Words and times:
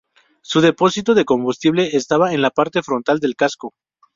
Su 0.41 0.61
depósito 0.61 1.13
de 1.13 1.25
combustible 1.25 1.95
estaba 1.95 2.33
en 2.33 2.41
la 2.41 2.49
parte 2.49 2.81
frontal 2.81 3.19
del 3.19 3.35
casco. 3.35 3.75